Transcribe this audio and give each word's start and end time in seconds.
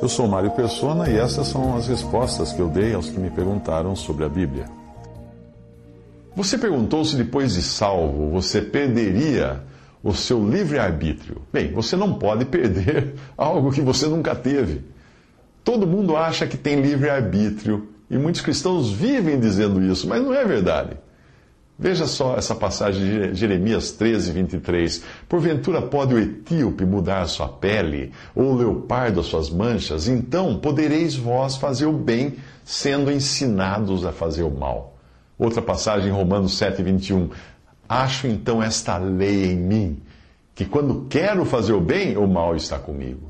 Eu 0.00 0.08
sou 0.08 0.28
Mário 0.28 0.50
Persona 0.52 1.10
e 1.10 1.16
essas 1.16 1.48
são 1.48 1.76
as 1.76 1.88
respostas 1.88 2.52
que 2.52 2.60
eu 2.60 2.68
dei 2.68 2.94
aos 2.94 3.10
que 3.10 3.18
me 3.18 3.30
perguntaram 3.30 3.96
sobre 3.96 4.24
a 4.24 4.28
Bíblia. 4.28 4.66
Você 6.36 6.56
perguntou 6.56 7.04
se 7.04 7.16
depois 7.16 7.54
de 7.54 7.62
salvo 7.62 8.30
você 8.30 8.62
perderia 8.62 9.60
o 10.02 10.14
seu 10.14 10.48
livre-arbítrio. 10.48 11.42
Bem, 11.52 11.72
você 11.72 11.96
não 11.96 12.14
pode 12.14 12.44
perder 12.44 13.14
algo 13.36 13.72
que 13.72 13.80
você 13.80 14.06
nunca 14.06 14.34
teve. 14.34 14.82
Todo 15.64 15.86
mundo 15.86 16.16
acha 16.16 16.46
que 16.46 16.56
tem 16.56 16.80
livre-arbítrio 16.80 17.88
e 18.08 18.16
muitos 18.16 18.40
cristãos 18.40 18.90
vivem 18.90 19.38
dizendo 19.38 19.82
isso, 19.82 20.08
mas 20.08 20.22
não 20.22 20.32
é 20.32 20.44
verdade. 20.44 20.96
Veja 21.80 22.06
só 22.08 22.36
essa 22.36 22.56
passagem 22.56 23.30
de 23.30 23.34
Jeremias 23.34 23.92
13, 23.92 24.32
23. 24.32 25.04
Porventura 25.28 25.80
pode 25.80 26.12
o 26.12 26.18
etíope 26.18 26.84
mudar 26.84 27.24
sua 27.26 27.48
pele, 27.48 28.12
ou 28.34 28.52
o 28.52 28.56
leopardo 28.56 29.20
as 29.20 29.26
suas 29.26 29.48
manchas? 29.48 30.08
Então 30.08 30.58
podereis 30.58 31.14
vós 31.14 31.56
fazer 31.56 31.86
o 31.86 31.92
bem, 31.92 32.34
sendo 32.64 33.12
ensinados 33.12 34.04
a 34.04 34.10
fazer 34.10 34.42
o 34.42 34.50
mal. 34.50 34.96
Outra 35.38 35.62
passagem 35.62 36.08
em 36.08 36.12
Romanos 36.12 36.58
7, 36.58 36.82
21. 36.82 37.30
Acho 37.88 38.26
então 38.26 38.60
esta 38.60 38.98
lei 38.98 39.52
em 39.52 39.56
mim, 39.56 40.02
que 40.56 40.64
quando 40.64 41.06
quero 41.08 41.44
fazer 41.44 41.74
o 41.74 41.80
bem, 41.80 42.16
o 42.16 42.26
mal 42.26 42.56
está 42.56 42.76
comigo. 42.76 43.28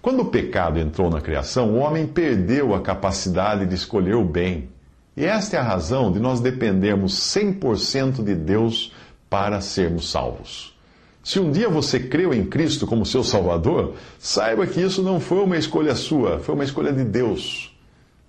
Quando 0.00 0.20
o 0.20 0.30
pecado 0.30 0.78
entrou 0.78 1.10
na 1.10 1.20
criação, 1.20 1.74
o 1.74 1.78
homem 1.80 2.06
perdeu 2.06 2.74
a 2.74 2.80
capacidade 2.80 3.66
de 3.66 3.74
escolher 3.74 4.14
o 4.14 4.24
bem. 4.24 4.70
E 5.18 5.24
esta 5.24 5.56
é 5.56 5.58
a 5.58 5.64
razão 5.64 6.12
de 6.12 6.20
nós 6.20 6.38
dependermos 6.38 7.12
100% 7.34 8.22
de 8.22 8.36
Deus 8.36 8.92
para 9.28 9.60
sermos 9.60 10.12
salvos. 10.12 10.78
Se 11.24 11.40
um 11.40 11.50
dia 11.50 11.68
você 11.68 11.98
creu 11.98 12.32
em 12.32 12.46
Cristo 12.46 12.86
como 12.86 13.04
seu 13.04 13.24
Salvador, 13.24 13.94
saiba 14.16 14.64
que 14.64 14.80
isso 14.80 15.02
não 15.02 15.18
foi 15.18 15.38
uma 15.38 15.56
escolha 15.56 15.96
sua, 15.96 16.38
foi 16.38 16.54
uma 16.54 16.62
escolha 16.62 16.92
de 16.92 17.02
Deus. 17.02 17.76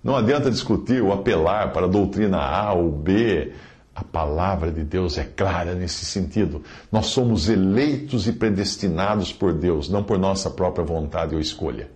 Não 0.02 0.16
adianta 0.16 0.50
discutir 0.50 1.00
ou 1.00 1.12
apelar 1.12 1.72
para 1.72 1.86
a 1.86 1.88
doutrina 1.88 2.38
A 2.38 2.72
ou 2.72 2.90
B. 2.90 3.52
A 3.94 4.02
palavra 4.02 4.72
de 4.72 4.82
Deus 4.82 5.16
é 5.16 5.22
clara 5.22 5.76
nesse 5.76 6.04
sentido. 6.04 6.64
Nós 6.90 7.06
somos 7.06 7.48
eleitos 7.48 8.26
e 8.26 8.32
predestinados 8.32 9.32
por 9.32 9.52
Deus, 9.52 9.88
não 9.88 10.02
por 10.02 10.18
nossa 10.18 10.50
própria 10.50 10.84
vontade 10.84 11.36
ou 11.36 11.40
escolha. 11.40 11.88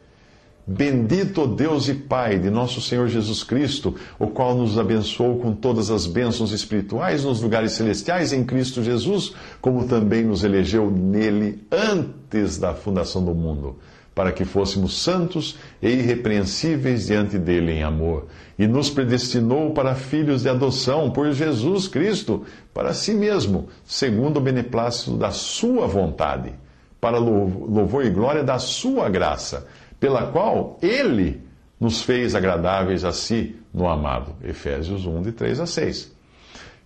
Bendito 0.67 1.47
Deus 1.47 1.89
e 1.89 1.95
Pai 1.95 2.39
de 2.39 2.49
nosso 2.49 2.81
Senhor 2.81 3.07
Jesus 3.07 3.45
Cristo, 3.45 3.95
o 4.19 4.29
qual 4.29 4.57
nos 4.57 4.79
abençoou 4.79 5.39
com 5.39 5.53
todas 5.53 5.91
as 5.91 6.07
bênçãos 6.07 6.53
espirituais 6.53 7.23
nos 7.23 7.43
lugares 7.43 7.73
celestiais 7.73 8.33
em 8.33 8.43
Cristo 8.45 8.83
Jesus, 8.83 9.35
como 9.61 9.87
também 9.87 10.25
nos 10.25 10.43
elegeu 10.43 10.91
nele 10.91 11.63
antes 11.71 12.57
da 12.57 12.73
fundação 12.73 13.23
do 13.23 13.35
mundo, 13.35 13.77
para 14.15 14.33
que 14.33 14.47
fôssemos 14.47 15.03
santos 15.03 15.59
e 15.83 15.91
irrepreensíveis 15.91 17.09
diante 17.09 17.37
dele 17.37 17.73
em 17.73 17.83
amor, 17.83 18.29
e 18.59 18.67
nos 18.67 18.89
predestinou 18.89 19.75
para 19.75 19.95
filhos 19.95 20.45
de 20.45 20.49
adoção 20.49 21.11
por 21.11 21.31
Jesus 21.33 21.89
Cristo, 21.89 22.43
para 22.73 22.95
si 22.95 23.13
mesmo, 23.13 23.69
segundo 23.85 24.39
o 24.39 24.43
beneplácito 24.43 25.15
da 25.15 25.31
sua 25.31 25.87
vontade, 25.87 26.55
para 26.99 27.19
louvor 27.19 28.07
e 28.07 28.09
glória 28.09 28.43
da 28.43 28.59
sua 28.59 29.11
graça 29.11 29.67
pela 30.05 30.27
qual 30.27 30.79
ele 30.83 31.41
nos 31.81 32.03
fez 32.03 32.35
agradáveis 32.35 33.07
a 33.07 33.13
si 33.13 33.57
no 33.73 33.89
amado. 33.89 34.37
Efésios 34.45 35.07
1, 35.07 35.23
de 35.23 35.33
3 35.33 35.61
a 35.61 35.67
6. 35.67 36.13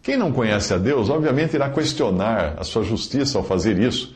Quem 0.01 0.17
não 0.17 0.31
conhece 0.31 0.73
a 0.73 0.79
Deus, 0.79 1.11
obviamente 1.11 1.55
irá 1.55 1.69
questionar 1.69 2.55
a 2.57 2.63
sua 2.63 2.85
justiça 2.85 3.37
ao 3.37 3.43
fazer 3.43 3.77
isso, 3.77 4.15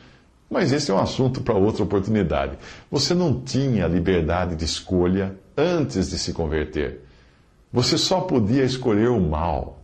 mas 0.49 0.71
esse 0.71 0.89
é 0.89 0.93
um 0.93 0.99
assunto 0.99 1.41
para 1.41 1.53
outra 1.53 1.83
oportunidade. 1.83 2.57
Você 2.89 3.13
não 3.13 3.41
tinha 3.41 3.87
liberdade 3.87 4.55
de 4.55 4.63
escolha 4.63 5.35
antes 5.57 6.09
de 6.09 6.17
se 6.17 6.31
converter. 6.31 7.01
Você 7.73 7.97
só 7.97 8.21
podia 8.21 8.63
escolher 8.63 9.09
o 9.09 9.19
mal. 9.19 9.79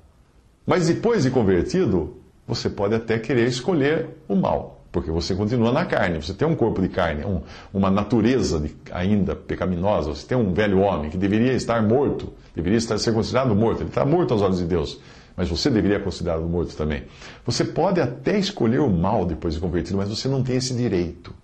Mas 0.66 0.88
depois 0.88 1.24
de 1.24 1.30
convertido, 1.30 2.16
você 2.48 2.70
pode 2.70 2.96
até 2.96 3.20
querer 3.20 3.50
escolher 3.50 4.08
o 4.30 4.36
mal. 4.38 4.79
Porque 4.92 5.12
você 5.12 5.36
continua 5.36 5.72
na 5.72 5.86
carne, 5.86 6.22
você 6.22 6.34
tem 6.34 6.48
um 6.48 6.56
corpo 6.56 6.82
de 6.82 6.90
carne, 6.90 7.24
um, 7.24 7.42
uma 7.72 7.92
natureza 7.92 8.60
de, 8.60 8.76
ainda 8.92 9.36
pecaminosa, 9.36 10.10
você 10.10 10.26
tem 10.26 10.38
um 10.38 10.52
velho 10.52 10.80
homem 10.80 11.12
que 11.12 11.18
deveria 11.18 11.54
estar 11.54 11.82
morto, 11.84 12.34
deveria 12.56 12.78
estar, 12.78 12.98
ser 12.98 13.14
considerado 13.14 13.56
morto, 13.56 13.82
ele 13.82 13.90
está 13.90 14.04
morto 14.04 14.34
aos 14.34 14.42
olhos 14.42 14.58
de 14.58 14.66
Deus, 14.66 15.00
mas 15.38 15.48
você 15.48 15.70
deveria 15.70 15.98
ser 15.98 16.04
considerado 16.04 16.42
morto 16.42 16.76
também. 16.76 17.04
Você 17.46 17.64
pode 17.64 18.02
até 18.02 18.40
escolher 18.40 18.80
o 18.80 18.90
mal 18.90 19.26
depois 19.26 19.54
de 19.54 19.60
convertido, 19.60 19.98
mas 19.98 20.10
você 20.10 20.28
não 20.28 20.42
tem 20.42 20.56
esse 20.56 20.74
direito. 20.74 21.36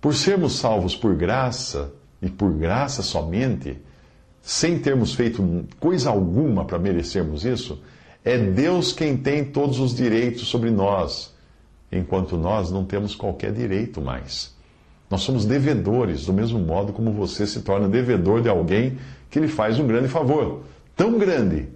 Por 0.00 0.14
sermos 0.14 0.58
salvos 0.58 0.96
por 0.96 1.14
graça, 1.14 1.92
e 2.22 2.28
por 2.28 2.52
graça 2.52 3.02
somente, 3.02 3.78
sem 4.42 4.78
termos 4.78 5.14
feito 5.14 5.66
coisa 5.78 6.10
alguma 6.10 6.64
para 6.64 6.78
merecermos 6.78 7.44
isso, 7.44 7.80
é 8.24 8.36
Deus 8.36 8.92
quem 8.92 9.16
tem 9.16 9.44
todos 9.44 9.78
os 9.78 9.94
direitos 9.94 10.48
sobre 10.48 10.70
nós 10.70 11.32
enquanto 11.90 12.36
nós 12.36 12.70
não 12.70 12.84
temos 12.84 13.14
qualquer 13.14 13.52
direito 13.52 14.00
mais. 14.00 14.54
Nós 15.10 15.22
somos 15.22 15.44
devedores, 15.44 16.26
do 16.26 16.32
mesmo 16.32 16.58
modo 16.58 16.92
como 16.92 17.12
você 17.12 17.46
se 17.46 17.62
torna 17.62 17.88
devedor 17.88 18.40
de 18.40 18.48
alguém 18.48 18.98
que 19.28 19.40
lhe 19.40 19.48
faz 19.48 19.78
um 19.78 19.86
grande 19.86 20.08
favor, 20.08 20.62
tão 20.96 21.18
grande 21.18 21.68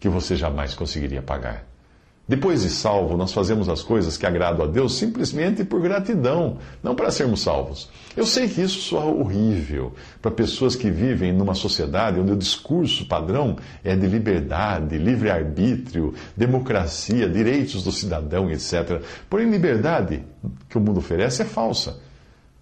que 0.00 0.08
você 0.08 0.36
jamais 0.36 0.74
conseguiria 0.74 1.20
pagar. 1.20 1.66
Depois 2.28 2.60
de 2.60 2.68
salvo, 2.68 3.16
nós 3.16 3.32
fazemos 3.32 3.70
as 3.70 3.82
coisas 3.82 4.18
que 4.18 4.26
agradam 4.26 4.66
a 4.66 4.68
Deus 4.68 4.98
simplesmente 4.98 5.64
por 5.64 5.80
gratidão, 5.80 6.58
não 6.82 6.94
para 6.94 7.10
sermos 7.10 7.40
salvos. 7.40 7.88
Eu 8.14 8.26
sei 8.26 8.46
que 8.46 8.60
isso 8.60 8.80
soa 8.80 9.06
horrível 9.06 9.94
para 10.20 10.30
pessoas 10.30 10.76
que 10.76 10.90
vivem 10.90 11.32
numa 11.32 11.54
sociedade 11.54 12.20
onde 12.20 12.32
o 12.32 12.36
discurso 12.36 13.06
padrão 13.06 13.56
é 13.82 13.96
de 13.96 14.06
liberdade, 14.06 14.98
livre-arbítrio, 14.98 16.12
democracia, 16.36 17.26
direitos 17.26 17.82
do 17.82 17.90
cidadão, 17.90 18.50
etc. 18.50 19.00
Porém, 19.30 19.48
liberdade 19.48 20.22
que 20.68 20.76
o 20.76 20.80
mundo 20.82 20.98
oferece 20.98 21.40
é 21.40 21.46
falsa. 21.46 21.98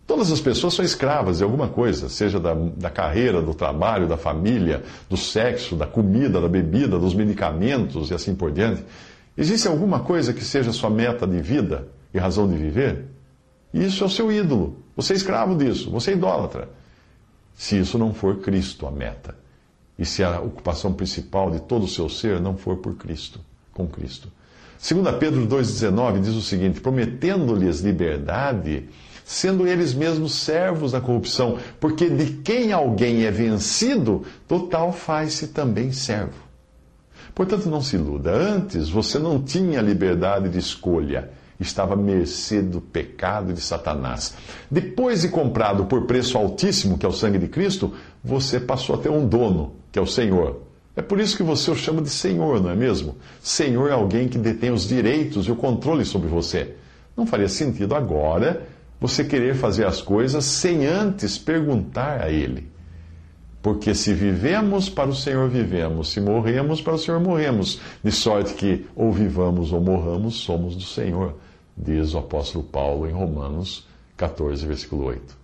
Todas 0.07 0.31
as 0.31 0.41
pessoas 0.41 0.75
são 0.75 0.85
escravas 0.85 1.39
de 1.39 1.45
alguma 1.45 1.67
coisa, 1.67 2.09
seja 2.09 2.39
da, 2.39 2.55
da, 2.55 2.89
carreira, 2.89 3.43
do 3.43 3.53
trabalho, 3.53 4.07
da 4.07 4.17
família, 4.17 4.85
do 5.11 5.17
sexo, 5.17 5.75
da 5.75 5.87
comida, 5.89 6.41
da 6.41 6.49
bebida, 6.49 6.97
dos 6.97 7.13
medicamentos 7.13 8.11
e 8.11 8.15
assim 8.15 8.33
por 8.33 8.53
diante. 8.53 8.85
Existe 9.37 9.69
alguma 9.69 10.01
coisa 10.01 10.33
que 10.33 10.45
seja 10.45 10.73
sua 10.73 10.89
meta 10.89 11.27
de 11.27 11.41
vida 11.41 11.89
e 12.13 12.19
razão 12.19 12.49
de 12.49 12.57
viver? 12.57 13.05
Isso 13.73 14.03
é 14.03 14.07
o 14.07 14.11
seu 14.11 14.33
ídolo. 14.33 14.79
Você 14.97 15.13
é 15.13 15.17
escravo 15.17 15.55
disso, 15.55 15.91
você 15.91 16.13
é 16.13 16.15
idólatra. 16.15 16.71
Se 17.55 17.79
isso 17.79 17.99
não 17.99 18.15
for 18.15 18.39
Cristo 18.39 18.87
a 18.87 18.91
meta, 18.91 19.37
e 19.99 20.05
se 20.05 20.23
a 20.23 20.41
ocupação 20.41 20.93
principal 20.93 21.51
de 21.51 21.61
todo 21.61 21.85
o 21.85 21.89
seu 21.89 22.09
ser 22.09 22.41
não 22.41 22.57
for 22.57 22.77
por 22.79 22.95
Cristo, 22.97 23.41
com 23.73 23.87
Cristo. 23.87 24.31
2 24.79 25.17
Pedro 25.17 25.47
2,19 25.47 26.21
diz 26.21 26.35
o 26.35 26.43
seguinte: 26.43 26.81
prometendo-lhes 26.81 27.81
liberdade, 27.81 28.89
sendo 29.25 29.67
eles 29.67 29.95
mesmos 29.95 30.35
servos 30.35 30.93
da 30.93 31.01
corrupção, 31.01 31.59
porque 31.81 32.09
de 32.09 32.35
quem 32.43 32.73
alguém 32.73 33.25
é 33.25 33.31
vencido, 33.31 34.25
total 34.47 34.93
faz-se 34.93 35.49
também 35.49 35.93
servo. 35.93 36.46
Portanto, 37.37 37.69
não 37.69 37.83
se 37.83 37.97
iluda. 37.97 38.35
Antes 38.35 38.89
você 38.89 39.19
não 39.19 39.43
tinha 39.43 39.83
liberdade 39.83 40.49
de 40.49 40.59
escolha. 40.59 41.31
Estava 41.61 41.93
à 41.93 41.97
mercê 41.97 42.63
do 42.63 42.81
pecado 42.81 43.53
de 43.53 43.61
Satanás. 43.61 44.35
Depois 44.71 45.21
de 45.21 45.29
comprado 45.29 45.85
por 45.85 46.07
preço 46.07 46.39
altíssimo, 46.39 46.97
que 46.97 47.05
é 47.05 47.09
o 47.09 47.13
sangue 47.13 47.39
de 47.39 47.47
Cristo, 47.47 47.93
você 48.25 48.59
passou 48.59 48.97
a 48.97 48.99
ter 48.99 49.11
um 49.11 49.29
dono, 49.29 49.75
que 49.93 49.99
é 49.99 50.03
o 50.03 50.07
Senhor. 50.07 50.63
É 50.97 51.03
por 51.03 51.21
isso 51.21 51.37
que 51.37 51.43
você 51.43 51.71
o 51.71 51.77
chama 51.77 52.01
de 52.01 52.09
Senhor, 52.09 52.59
não 52.59 52.71
é 52.71 52.75
mesmo? 52.75 53.17
Senhor 53.43 53.91
é 53.91 53.93
alguém 53.93 54.29
que 54.29 54.39
detém 54.39 54.71
os 54.71 54.89
direitos 54.89 55.47
e 55.47 55.53
o 55.53 55.57
controle 55.57 56.07
sobre 56.07 56.29
você. 56.29 56.75
Não 57.15 57.27
faria 57.27 57.51
sentido 57.51 57.95
agora 57.95 58.67
você 58.99 59.23
querer 59.23 59.55
fazer 59.55 59.87
as 59.87 60.01
coisas 60.01 60.43
sem 60.43 60.87
antes 60.87 61.37
perguntar 61.37 62.23
a 62.23 62.31
Ele. 62.31 62.76
Porque 63.67 63.97
se 63.97 64.15
vivemos, 64.15 64.89
para 64.89 65.11
o 65.11 65.13
Senhor 65.13 65.49
vivemos, 65.49 66.13
se 66.13 66.21
morremos, 66.21 66.81
para 66.81 66.95
o 66.95 66.99
Senhor 66.99 67.19
morremos, 67.19 67.81
de 68.01 68.13
sorte 68.13 68.55
que, 68.55 68.87
ou 68.95 69.11
vivamos 69.11 69.73
ou 69.73 69.81
morramos, 69.81 70.37
somos 70.37 70.77
do 70.77 70.85
Senhor, 70.85 71.35
diz 71.77 72.15
o 72.15 72.19
apóstolo 72.19 72.63
Paulo 72.63 73.09
em 73.09 73.13
Romanos 73.13 73.85
14, 74.17 74.65
versículo 74.65 75.07
8. 75.07 75.37